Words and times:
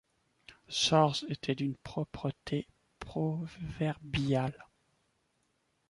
George 0.67 1.27
était 1.29 1.53
d'une 1.53 1.75
propreté 1.75 2.67
proverbiale. 2.97 4.65